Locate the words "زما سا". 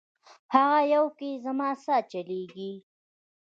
1.45-1.95